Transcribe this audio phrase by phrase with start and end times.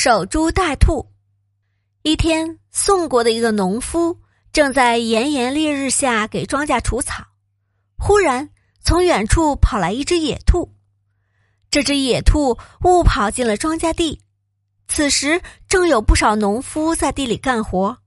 [0.00, 1.10] 守株待兔。
[2.02, 4.20] 一天，宋国的一个农夫
[4.52, 7.24] 正在炎炎烈日下给庄稼除草，
[7.98, 8.50] 忽然
[8.80, 10.72] 从远处跑来一只野兔。
[11.68, 14.20] 这只野兔误跑进了庄稼地，
[14.86, 17.98] 此时正有不少农夫在地里干活。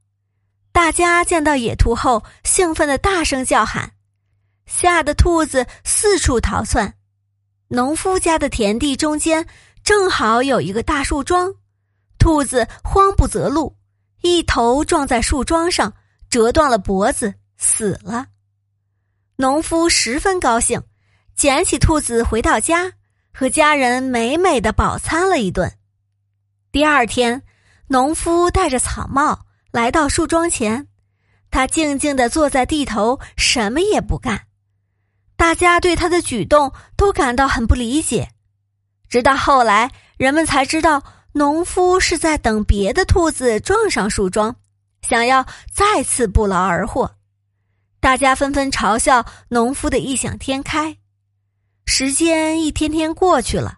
[0.71, 3.95] 大家见到野兔后，兴奋的大声叫喊，
[4.65, 6.93] 吓得兔子四处逃窜。
[7.67, 9.45] 农夫家的田地中间
[9.83, 11.55] 正好有一个大树桩。
[12.21, 13.75] 兔子慌不择路，
[14.21, 15.91] 一头撞在树桩上，
[16.29, 18.27] 折断了脖子，死了。
[19.37, 20.83] 农夫十分高兴，
[21.35, 22.93] 捡起兔子回到家，
[23.33, 25.75] 和家人美美的饱餐了一顿。
[26.71, 27.41] 第二天，
[27.87, 30.87] 农夫戴着草帽来到树桩前，
[31.49, 34.43] 他静静的坐在地头，什么也不干。
[35.35, 38.29] 大家对他的举动都感到很不理解，
[39.09, 41.01] 直到后来，人们才知道。
[41.33, 44.55] 农夫是在等别的兔子撞上树桩，
[45.07, 47.15] 想要再次不劳而获。
[48.01, 50.97] 大家纷纷嘲笑农夫的异想天开。
[51.85, 53.77] 时间一天天过去了，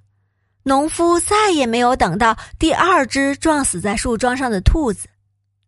[0.64, 5.08] 农夫再也没有等到第二只撞死在树桩上的兔子，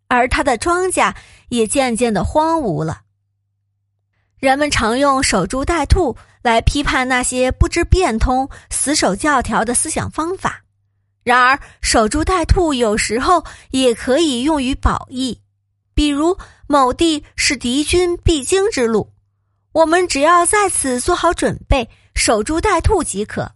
[0.08, 1.14] 而他的庄稼
[1.50, 3.02] 也渐渐的荒芜了。
[4.38, 10.65] 人们常用“守株待兔”来批判那些不知变通、死守教条的思想方法。
[11.26, 15.42] 然而，守株待兔有时候也可以用于褒义，
[15.96, 19.12] 比如某地是敌军必经之路，
[19.72, 23.52] 我们只要在此做好准备，守株待兔即可。